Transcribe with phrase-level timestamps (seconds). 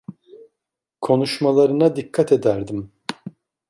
[1.01, 2.91] Konuşmalarına dikkat ederdim.